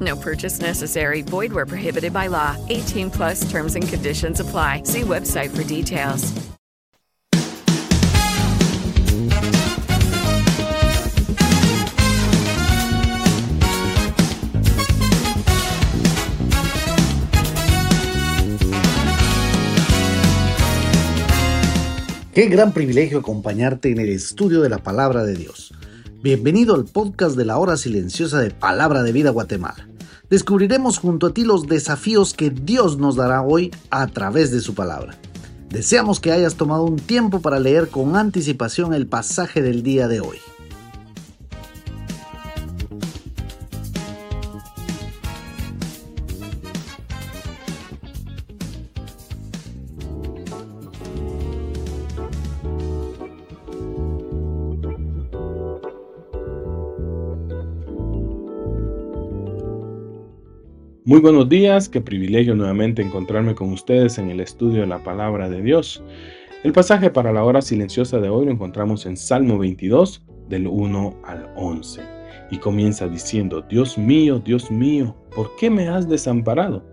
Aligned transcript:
No 0.00 0.16
purchase 0.16 0.58
necessary. 0.58 1.22
Void 1.22 1.52
where 1.52 1.66
prohibited 1.66 2.12
by 2.12 2.26
law. 2.26 2.56
18 2.68 3.10
plus 3.10 3.48
terms 3.48 3.76
and 3.76 3.88
conditions 3.88 4.40
apply. 4.40 4.82
See 4.82 5.02
website 5.02 5.56
for 5.56 5.62
details. 5.62 6.32
Qué 22.36 22.48
gran 22.48 22.74
privilegio 22.74 23.20
acompañarte 23.20 23.90
en 23.90 23.98
el 23.98 24.10
estudio 24.10 24.60
de 24.60 24.68
la 24.68 24.76
palabra 24.76 25.24
de 25.24 25.36
Dios. 25.36 25.72
Bienvenido 26.26 26.74
al 26.74 26.86
podcast 26.86 27.36
de 27.36 27.44
la 27.44 27.56
hora 27.56 27.76
silenciosa 27.76 28.40
de 28.40 28.50
Palabra 28.50 29.04
de 29.04 29.12
Vida 29.12 29.30
Guatemala. 29.30 29.86
Descubriremos 30.28 30.98
junto 30.98 31.28
a 31.28 31.32
ti 31.32 31.44
los 31.44 31.68
desafíos 31.68 32.34
que 32.34 32.50
Dios 32.50 32.98
nos 32.98 33.14
dará 33.14 33.42
hoy 33.42 33.70
a 33.90 34.08
través 34.08 34.50
de 34.50 34.60
su 34.60 34.74
palabra. 34.74 35.16
Deseamos 35.70 36.18
que 36.18 36.32
hayas 36.32 36.56
tomado 36.56 36.82
un 36.82 36.96
tiempo 36.96 37.40
para 37.40 37.60
leer 37.60 37.90
con 37.90 38.16
anticipación 38.16 38.92
el 38.92 39.06
pasaje 39.06 39.62
del 39.62 39.84
día 39.84 40.08
de 40.08 40.18
hoy. 40.18 40.38
Muy 61.06 61.20
buenos 61.20 61.48
días, 61.48 61.88
qué 61.88 62.00
privilegio 62.00 62.56
nuevamente 62.56 63.00
encontrarme 63.00 63.54
con 63.54 63.72
ustedes 63.72 64.18
en 64.18 64.28
el 64.28 64.40
estudio 64.40 64.80
de 64.80 64.88
la 64.88 65.04
palabra 65.04 65.48
de 65.48 65.62
Dios. 65.62 66.02
El 66.64 66.72
pasaje 66.72 67.10
para 67.10 67.32
la 67.32 67.44
hora 67.44 67.62
silenciosa 67.62 68.18
de 68.18 68.28
hoy 68.28 68.46
lo 68.46 68.50
encontramos 68.50 69.06
en 69.06 69.16
Salmo 69.16 69.56
22, 69.56 70.24
del 70.48 70.66
1 70.66 71.20
al 71.24 71.48
11, 71.54 72.02
y 72.50 72.58
comienza 72.58 73.06
diciendo, 73.06 73.62
Dios 73.62 73.96
mío, 73.96 74.42
Dios 74.44 74.68
mío, 74.68 75.14
¿por 75.32 75.54
qué 75.54 75.70
me 75.70 75.86
has 75.86 76.08
desamparado? 76.08 76.84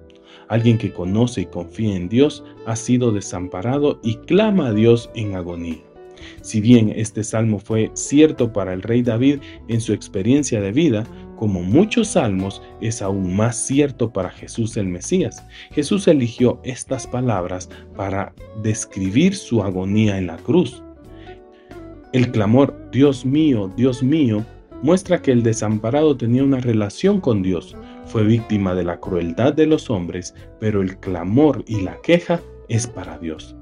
Alguien 0.47 0.77
que 0.77 0.93
conoce 0.93 1.41
y 1.41 1.45
confía 1.47 1.95
en 1.95 2.07
Dios 2.07 2.43
ha 2.67 2.75
sido 2.75 3.11
desamparado 3.11 3.99
y 4.03 4.17
clama 4.17 4.67
a 4.67 4.73
Dios 4.73 5.09
en 5.15 5.33
agonía. 5.33 5.81
Si 6.41 6.61
bien 6.61 6.93
este 6.95 7.23
salmo 7.23 7.59
fue 7.59 7.89
cierto 7.95 8.53
para 8.53 8.73
el 8.73 8.81
rey 8.81 9.01
David 9.01 9.39
en 9.67 9.81
su 9.81 9.93
experiencia 9.93 10.61
de 10.61 10.71
vida, 10.71 11.03
como 11.35 11.61
muchos 11.61 12.09
salmos, 12.09 12.61
es 12.81 13.01
aún 13.01 13.35
más 13.35 13.55
cierto 13.55 14.11
para 14.11 14.29
Jesús 14.29 14.77
el 14.77 14.87
Mesías. 14.87 15.45
Jesús 15.71 16.07
eligió 16.07 16.59
estas 16.63 17.07
palabras 17.07 17.69
para 17.95 18.33
describir 18.61 19.35
su 19.35 19.63
agonía 19.63 20.17
en 20.17 20.27
la 20.27 20.37
cruz. 20.37 20.83
El 22.11 22.31
clamor, 22.31 22.89
Dios 22.91 23.25
mío, 23.25 23.71
Dios 23.75 24.03
mío, 24.03 24.45
muestra 24.83 25.21
que 25.21 25.31
el 25.31 25.43
desamparado 25.43 26.15
tenía 26.15 26.43
una 26.43 26.59
relación 26.59 27.19
con 27.19 27.41
Dios, 27.41 27.75
fue 28.05 28.23
víctima 28.23 28.75
de 28.75 28.83
la 28.83 28.99
crueldad 28.99 29.53
de 29.53 29.65
los 29.65 29.89
hombres, 29.89 30.35
pero 30.59 30.81
el 30.81 30.97
clamor 30.97 31.63
y 31.67 31.81
la 31.81 31.97
queja 32.01 32.41
es 32.67 32.85
para 32.85 33.17
Dios. 33.17 33.55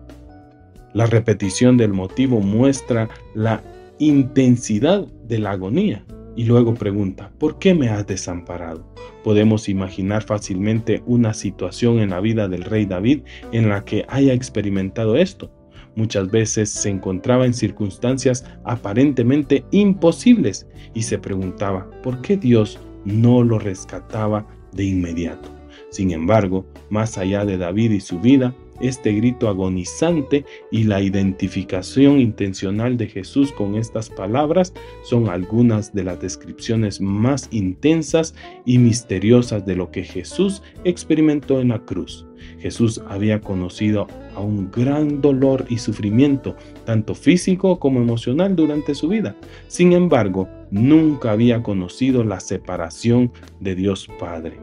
La 0.93 1.05
repetición 1.05 1.77
del 1.77 1.93
motivo 1.93 2.41
muestra 2.41 3.07
la 3.33 3.63
intensidad 3.99 5.07
de 5.27 5.39
la 5.39 5.51
agonía. 5.51 6.03
Y 6.35 6.45
luego 6.45 6.73
pregunta, 6.73 7.31
¿por 7.37 7.59
qué 7.59 7.73
me 7.73 7.89
has 7.89 8.07
desamparado? 8.07 8.85
Podemos 9.23 9.67
imaginar 9.67 10.23
fácilmente 10.23 11.03
una 11.05 11.33
situación 11.33 11.99
en 11.99 12.11
la 12.11 12.21
vida 12.21 12.47
del 12.47 12.63
rey 12.63 12.85
David 12.85 13.21
en 13.51 13.69
la 13.69 13.83
que 13.83 14.05
haya 14.07 14.33
experimentado 14.33 15.17
esto. 15.17 15.51
Muchas 15.95 16.31
veces 16.31 16.69
se 16.69 16.89
encontraba 16.89 17.45
en 17.45 17.53
circunstancias 17.53 18.45
aparentemente 18.63 19.65
imposibles 19.71 20.67
y 20.93 21.03
se 21.03 21.19
preguntaba, 21.19 21.89
¿por 22.01 22.21
qué 22.21 22.37
Dios 22.37 22.79
no 23.03 23.43
lo 23.43 23.59
rescataba 23.59 24.47
de 24.71 24.85
inmediato? 24.85 25.49
Sin 25.89 26.11
embargo, 26.11 26.65
más 26.89 27.17
allá 27.17 27.43
de 27.43 27.57
David 27.57 27.91
y 27.91 27.99
su 27.99 28.19
vida, 28.21 28.55
este 28.81 29.11
grito 29.13 29.47
agonizante 29.47 30.45
y 30.71 30.83
la 30.83 31.01
identificación 31.01 32.19
intencional 32.19 32.97
de 32.97 33.07
Jesús 33.07 33.51
con 33.51 33.75
estas 33.75 34.09
palabras 34.09 34.73
son 35.03 35.29
algunas 35.29 35.93
de 35.93 36.03
las 36.03 36.19
descripciones 36.21 36.99
más 37.01 37.47
intensas 37.51 38.35
y 38.65 38.77
misteriosas 38.77 39.65
de 39.65 39.75
lo 39.75 39.91
que 39.91 40.03
Jesús 40.03 40.61
experimentó 40.83 41.61
en 41.61 41.69
la 41.69 41.79
cruz. 41.79 42.25
Jesús 42.59 43.01
había 43.07 43.41
conocido 43.41 44.07
a 44.35 44.39
un 44.39 44.71
gran 44.71 45.21
dolor 45.21 45.65
y 45.69 45.77
sufrimiento, 45.77 46.55
tanto 46.85 47.15
físico 47.15 47.79
como 47.79 48.01
emocional 48.01 48.55
durante 48.55 48.95
su 48.95 49.07
vida. 49.07 49.35
Sin 49.67 49.93
embargo, 49.93 50.47
nunca 50.71 51.31
había 51.31 51.61
conocido 51.61 52.23
la 52.23 52.39
separación 52.39 53.31
de 53.59 53.75
Dios 53.75 54.07
Padre. 54.19 54.57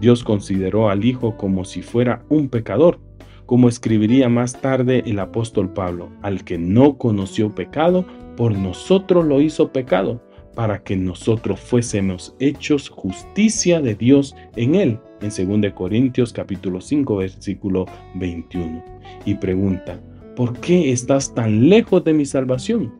Dios 0.00 0.24
consideró 0.24 0.90
al 0.90 1.04
Hijo 1.04 1.36
como 1.36 1.64
si 1.64 1.82
fuera 1.82 2.22
un 2.28 2.48
pecador, 2.48 3.00
como 3.46 3.68
escribiría 3.68 4.28
más 4.28 4.60
tarde 4.60 5.02
el 5.06 5.18
apóstol 5.18 5.72
Pablo, 5.72 6.10
al 6.22 6.44
que 6.44 6.58
no 6.58 6.98
conoció 6.98 7.54
pecado, 7.54 8.04
por 8.36 8.56
nosotros 8.58 9.24
lo 9.24 9.40
hizo 9.40 9.72
pecado, 9.72 10.20
para 10.54 10.82
que 10.82 10.96
nosotros 10.96 11.60
fuésemos 11.60 12.34
hechos 12.40 12.88
justicia 12.88 13.80
de 13.80 13.94
Dios 13.94 14.34
en 14.56 14.74
él, 14.74 14.98
en 15.20 15.60
2 15.62 15.72
Corintios 15.74 16.32
capítulo 16.32 16.80
5 16.80 17.16
versículo 17.16 17.86
21. 18.14 18.82
Y 19.24 19.34
pregunta, 19.34 20.00
¿por 20.34 20.58
qué 20.60 20.92
estás 20.92 21.34
tan 21.34 21.68
lejos 21.68 22.04
de 22.04 22.14
mi 22.14 22.24
salvación? 22.24 22.92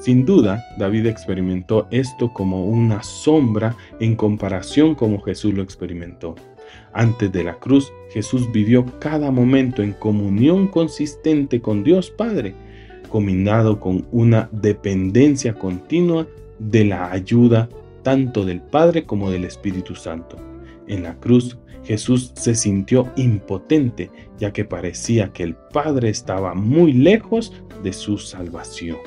Sin 0.00 0.24
duda, 0.24 0.64
David 0.78 1.06
experimentó 1.06 1.88
esto 1.90 2.32
como 2.32 2.66
una 2.66 3.02
sombra 3.02 3.76
en 3.98 4.14
comparación 4.14 4.94
como 4.94 5.20
Jesús 5.20 5.54
lo 5.54 5.62
experimentó. 5.62 6.34
Antes 6.92 7.30
de 7.32 7.44
la 7.44 7.58
cruz, 7.58 7.92
Jesús 8.10 8.50
vivió 8.52 8.84
cada 8.98 9.30
momento 9.30 9.82
en 9.82 9.92
comunión 9.92 10.68
consistente 10.68 11.60
con 11.60 11.84
Dios 11.84 12.10
Padre, 12.10 12.54
combinado 13.10 13.80
con 13.80 14.06
una 14.12 14.48
dependencia 14.52 15.54
continua 15.54 16.26
de 16.58 16.84
la 16.84 17.10
ayuda 17.10 17.68
tanto 18.02 18.44
del 18.44 18.60
Padre 18.60 19.04
como 19.04 19.30
del 19.30 19.44
Espíritu 19.44 19.94
Santo. 19.94 20.36
En 20.86 21.02
la 21.02 21.14
cruz, 21.16 21.58
Jesús 21.84 22.32
se 22.34 22.54
sintió 22.54 23.10
impotente, 23.16 24.10
ya 24.38 24.52
que 24.52 24.64
parecía 24.64 25.32
que 25.32 25.44
el 25.44 25.54
Padre 25.54 26.08
estaba 26.08 26.54
muy 26.54 26.92
lejos 26.92 27.52
de 27.82 27.92
su 27.92 28.18
salvación. 28.18 28.98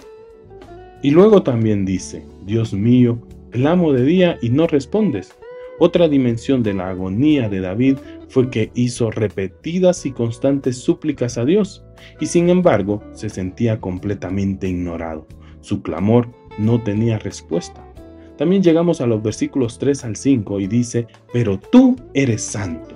Y 1.02 1.12
luego 1.12 1.44
también 1.44 1.86
dice, 1.86 2.26
Dios 2.46 2.74
mío, 2.74 3.20
clamo 3.52 3.94
de 3.94 4.04
día 4.04 4.38
y 4.42 4.50
no 4.50 4.68
respondes, 4.68 5.34
otra 5.80 6.08
dimensión 6.08 6.62
de 6.62 6.74
la 6.74 6.90
agonía 6.90 7.50
de 7.50 7.62
David 7.62 7.98
fue 8.28 8.50
que 8.50 8.72
hizo 8.76 9.10
repetidas 9.12 10.06
y 10.06 10.12
constantes 10.12 10.78
súplicas 10.78 11.38
a 11.38 11.46
Dios, 11.46 11.84
y 12.20 12.28
sin 12.28 12.50
embargo 12.50 13.02
se 13.14 13.30
sentía 13.30 13.80
completamente 13.80 14.68
ignorado. 14.68 15.26
Su 15.62 15.82
clamor 15.82 16.28
no 16.58 16.82
tenía 16.84 17.18
respuesta. 17.18 17.86
También 18.38 18.64
llegamos 18.64 19.02
a 19.02 19.08
los 19.08 19.22
versículos 19.22 19.80
3 19.80 20.06
al 20.06 20.16
5 20.16 20.60
y 20.60 20.68
dice, 20.68 21.08
pero 21.34 21.60
tú 21.60 21.96
eres 22.14 22.42
santo. 22.42 22.96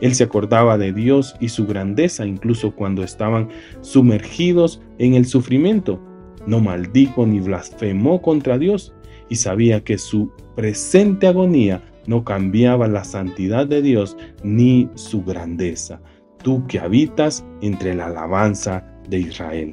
Él 0.00 0.14
se 0.14 0.24
acordaba 0.24 0.76
de 0.78 0.92
Dios 0.92 1.36
y 1.40 1.48
su 1.48 1.66
grandeza 1.66 2.26
incluso 2.26 2.74
cuando 2.74 3.04
estaban 3.04 3.48
sumergidos 3.80 4.82
en 4.98 5.14
el 5.14 5.26
sufrimiento. 5.26 6.00
No 6.46 6.60
maldijo 6.60 7.26
ni 7.26 7.40
blasfemó 7.40 8.20
contra 8.20 8.58
Dios 8.58 8.92
y 9.28 9.36
sabía 9.36 9.82
que 9.82 9.96
su 9.98 10.30
presente 10.56 11.26
agonía 11.26 11.82
no 12.06 12.24
cambiaba 12.24 12.88
la 12.88 13.04
santidad 13.04 13.66
de 13.66 13.82
Dios 13.82 14.16
ni 14.42 14.88
su 14.94 15.24
grandeza. 15.24 16.00
Tú 16.42 16.66
que 16.66 16.78
habitas 16.78 17.44
entre 17.62 17.94
la 17.94 18.06
alabanza 18.06 18.84
de 19.08 19.20
Israel. 19.20 19.72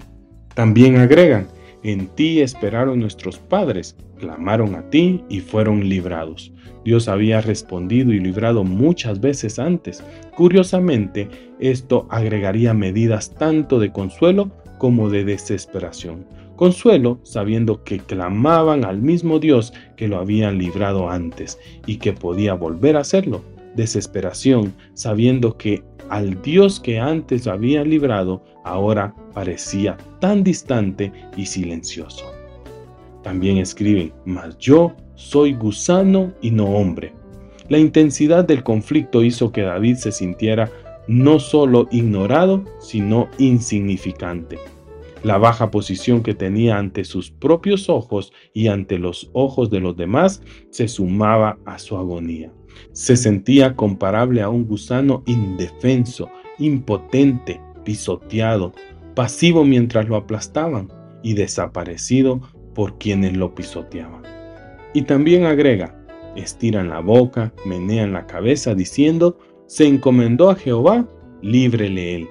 También 0.55 0.97
agregan, 0.97 1.47
en 1.83 2.07
ti 2.07 2.41
esperaron 2.41 2.99
nuestros 2.99 3.39
padres, 3.39 3.95
clamaron 4.19 4.75
a 4.75 4.89
ti 4.89 5.23
y 5.29 5.39
fueron 5.39 5.87
librados. 5.87 6.51
Dios 6.83 7.07
había 7.07 7.41
respondido 7.41 8.11
y 8.11 8.19
librado 8.19 8.63
muchas 8.63 9.19
veces 9.19 9.59
antes. 9.59 10.03
Curiosamente, 10.35 11.27
esto 11.59 12.07
agregaría 12.09 12.73
medidas 12.73 13.33
tanto 13.35 13.79
de 13.79 13.91
consuelo 13.91 14.51
como 14.77 15.09
de 15.09 15.25
desesperación. 15.25 16.25
Consuelo 16.55 17.19
sabiendo 17.23 17.83
que 17.83 17.99
clamaban 17.99 18.85
al 18.85 19.01
mismo 19.01 19.39
Dios 19.39 19.73
que 19.95 20.07
lo 20.07 20.19
habían 20.19 20.57
librado 20.57 21.09
antes 21.09 21.59
y 21.85 21.97
que 21.97 22.13
podía 22.13 22.53
volver 22.53 22.95
a 22.97 23.01
hacerlo. 23.01 23.41
Desesperación 23.75 24.73
sabiendo 24.93 25.57
que 25.57 25.83
al 26.09 26.41
Dios 26.41 26.79
que 26.79 26.99
antes 26.99 27.45
lo 27.45 27.53
había 27.53 27.83
librado 27.83 28.43
ahora 28.63 29.15
parecía 29.33 29.97
tan 30.19 30.43
distante 30.43 31.11
y 31.37 31.45
silencioso. 31.45 32.25
También 33.23 33.57
escriben, 33.57 34.11
mas 34.25 34.57
yo 34.57 34.93
soy 35.15 35.53
gusano 35.53 36.33
y 36.41 36.51
no 36.51 36.65
hombre. 36.65 37.13
La 37.69 37.77
intensidad 37.77 38.43
del 38.43 38.63
conflicto 38.63 39.23
hizo 39.23 39.51
que 39.51 39.61
David 39.61 39.95
se 39.95 40.11
sintiera 40.11 40.69
no 41.07 41.39
solo 41.39 41.87
ignorado, 41.91 42.65
sino 42.79 43.29
insignificante. 43.37 44.59
La 45.23 45.37
baja 45.37 45.69
posición 45.69 46.23
que 46.23 46.33
tenía 46.33 46.77
ante 46.77 47.03
sus 47.03 47.29
propios 47.29 47.89
ojos 47.89 48.33
y 48.53 48.67
ante 48.67 48.97
los 48.97 49.29
ojos 49.33 49.69
de 49.69 49.79
los 49.79 49.95
demás 49.95 50.41
se 50.71 50.87
sumaba 50.87 51.59
a 51.65 51.77
su 51.77 51.95
agonía. 51.95 52.51
Se 52.91 53.15
sentía 53.15 53.75
comparable 53.75 54.41
a 54.41 54.49
un 54.49 54.65
gusano 54.65 55.21
indefenso, 55.27 56.29
impotente, 56.57 57.61
pisoteado, 57.83 58.73
pasivo 59.13 59.63
mientras 59.63 60.07
lo 60.07 60.15
aplastaban 60.15 60.89
y 61.21 61.33
desaparecido 61.33 62.41
por 62.73 62.97
quienes 62.97 63.37
lo 63.37 63.53
pisoteaban. 63.53 64.23
Y 64.93 65.03
también 65.03 65.45
agrega, 65.45 65.95
estiran 66.35 66.89
la 66.89 66.99
boca, 66.99 67.53
menean 67.65 68.13
la 68.13 68.25
cabeza 68.25 68.73
diciendo, 68.73 69.37
se 69.67 69.87
encomendó 69.87 70.49
a 70.49 70.55
Jehová, 70.55 71.07
líbrele 71.41 72.15
él. 72.15 72.29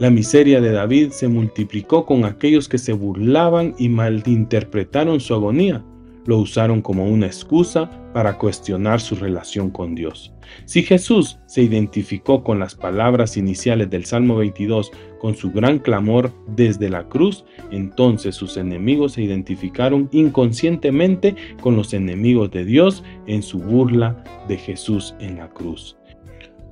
La 0.00 0.08
miseria 0.08 0.62
de 0.62 0.72
David 0.72 1.10
se 1.10 1.28
multiplicó 1.28 2.06
con 2.06 2.24
aquellos 2.24 2.70
que 2.70 2.78
se 2.78 2.94
burlaban 2.94 3.74
y 3.76 3.90
malinterpretaron 3.90 5.20
su 5.20 5.34
agonía, 5.34 5.84
lo 6.24 6.38
usaron 6.38 6.80
como 6.80 7.04
una 7.04 7.26
excusa 7.26 7.90
para 8.14 8.38
cuestionar 8.38 9.02
su 9.02 9.14
relación 9.14 9.68
con 9.68 9.94
Dios. 9.94 10.32
Si 10.64 10.82
Jesús 10.82 11.38
se 11.44 11.60
identificó 11.60 12.42
con 12.42 12.58
las 12.58 12.74
palabras 12.74 13.36
iniciales 13.36 13.90
del 13.90 14.06
Salmo 14.06 14.36
22 14.36 14.90
con 15.20 15.36
su 15.36 15.52
gran 15.52 15.78
clamor 15.78 16.32
desde 16.56 16.88
la 16.88 17.06
cruz, 17.06 17.44
entonces 17.70 18.34
sus 18.34 18.56
enemigos 18.56 19.12
se 19.12 19.22
identificaron 19.22 20.08
inconscientemente 20.12 21.34
con 21.60 21.76
los 21.76 21.92
enemigos 21.92 22.50
de 22.50 22.64
Dios 22.64 23.04
en 23.26 23.42
su 23.42 23.58
burla 23.58 24.24
de 24.48 24.56
Jesús 24.56 25.14
en 25.20 25.36
la 25.36 25.50
cruz. 25.50 25.99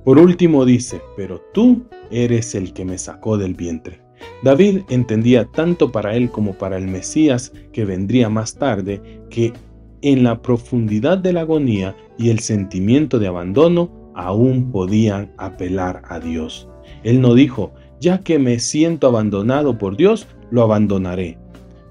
Por 0.03 0.17
último 0.17 0.65
dice, 0.65 1.01
pero 1.17 1.41
tú 1.53 1.83
eres 2.09 2.55
el 2.55 2.73
que 2.73 2.85
me 2.85 2.97
sacó 2.97 3.37
del 3.37 3.53
vientre. 3.53 4.01
David 4.43 4.81
entendía 4.89 5.45
tanto 5.45 5.91
para 5.91 6.15
él 6.15 6.29
como 6.31 6.53
para 6.53 6.77
el 6.77 6.87
Mesías 6.87 7.51
que 7.73 7.85
vendría 7.85 8.29
más 8.29 8.55
tarde 8.55 9.01
que 9.29 9.53
en 10.01 10.23
la 10.23 10.41
profundidad 10.41 11.17
de 11.17 11.33
la 11.33 11.41
agonía 11.41 11.95
y 12.17 12.29
el 12.29 12.39
sentimiento 12.39 13.19
de 13.19 13.27
abandono 13.27 13.91
aún 14.15 14.71
podían 14.71 15.33
apelar 15.37 16.01
a 16.07 16.19
Dios. 16.19 16.69
Él 17.03 17.21
no 17.21 17.33
dijo, 17.33 17.73
ya 17.99 18.19
que 18.19 18.39
me 18.39 18.59
siento 18.59 19.07
abandonado 19.07 19.77
por 19.77 19.97
Dios, 19.97 20.27
lo 20.51 20.63
abandonaré. 20.63 21.37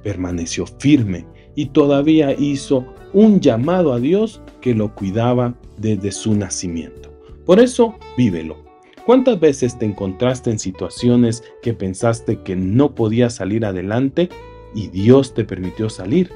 Permaneció 0.03 0.67
firme 0.67 1.27
y 1.55 1.67
todavía 1.67 2.33
hizo 2.33 2.87
un 3.13 3.41
llamado 3.41 3.93
a 3.93 4.01
Dios 4.01 4.41
que 4.61 4.75
lo 4.75 4.95
cuidaba 4.95 5.55
desde 5.77 6.13
su 6.13 6.35
nacimiento. 6.35 7.18
Por 7.49 7.61
eso, 7.61 7.95
vívelo 8.15 8.59
¿Cuántas 9.07 9.41
veces 9.41 9.79
te 9.79 9.87
encontraste 9.87 10.51
en 10.51 10.59
situaciones 10.59 11.43
que 11.63 11.73
pensaste 11.73 12.43
que 12.43 12.55
no 12.55 12.95
podías 12.95 13.37
salir 13.37 13.65
adelante 13.65 14.29
y 14.75 14.89
Dios 14.89 15.33
te 15.33 15.47
permitió 15.47 15.89
salir? 15.89 16.31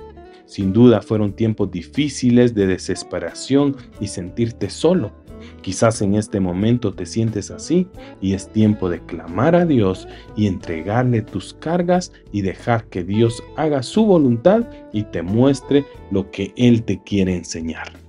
Sin 0.47 0.73
duda 0.73 1.03
fueron 1.03 1.35
tiempos 1.35 1.71
difíciles 1.71 2.55
de 2.55 2.67
desesperación 2.67 3.77
y 4.01 4.07
sentirte 4.07 4.71
solo. 4.71 5.13
Quizás 5.61 6.01
en 6.01 6.15
este 6.15 6.41
momento 6.41 6.95
te 6.95 7.05
sientes 7.05 7.51
así 7.51 7.89
y 8.23 8.33
es 8.33 8.49
tiempo 8.49 8.89
de 8.89 9.05
clamar 9.05 9.55
a 9.55 9.67
Dios 9.67 10.09
y 10.35 10.47
entregarle 10.47 11.21
tus 11.21 11.53
cargas 11.53 12.11
y 12.33 12.41
dejar 12.41 12.87
que 12.87 13.05
Dios 13.05 13.43
haga 13.59 13.83
su 13.83 14.07
voluntad 14.07 14.65
y 14.95 15.03
te 15.03 15.21
muestre 15.21 15.85
lo 16.11 16.31
que 16.31 16.55
Él 16.57 16.85
te 16.85 17.03
quiere 17.03 17.37
enseñar. 17.37 18.02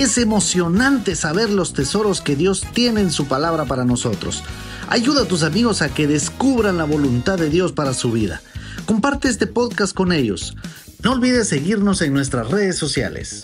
Es 0.00 0.16
emocionante 0.16 1.14
saber 1.14 1.50
los 1.50 1.74
tesoros 1.74 2.22
que 2.22 2.34
Dios 2.34 2.64
tiene 2.72 3.02
en 3.02 3.10
su 3.10 3.26
palabra 3.26 3.66
para 3.66 3.84
nosotros. 3.84 4.42
Ayuda 4.88 5.24
a 5.24 5.28
tus 5.28 5.42
amigos 5.42 5.82
a 5.82 5.90
que 5.90 6.06
descubran 6.06 6.78
la 6.78 6.84
voluntad 6.84 7.38
de 7.38 7.50
Dios 7.50 7.72
para 7.72 7.92
su 7.92 8.10
vida. 8.10 8.40
Comparte 8.86 9.28
este 9.28 9.46
podcast 9.46 9.92
con 9.94 10.12
ellos. 10.12 10.56
No 11.02 11.12
olvides 11.12 11.48
seguirnos 11.48 12.00
en 12.00 12.14
nuestras 12.14 12.48
redes 12.50 12.78
sociales. 12.78 13.42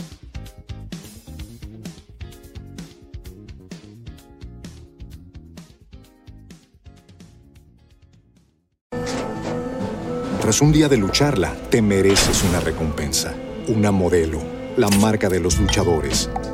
Tras 10.40 10.62
un 10.62 10.72
día 10.72 10.88
de 10.88 10.96
lucharla, 10.96 11.54
te 11.68 11.82
mereces 11.82 12.42
una 12.44 12.60
recompensa, 12.60 13.34
una 13.68 13.92
modelo, 13.92 14.42
la 14.78 14.88
marca 14.88 15.28
de 15.28 15.40
los 15.40 15.58
luchadores 15.58 16.30